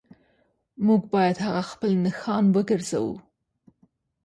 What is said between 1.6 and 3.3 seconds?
خپل نښان وګرځوو